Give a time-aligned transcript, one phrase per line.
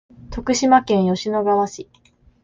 [0.31, 1.87] 徳島県吉野川市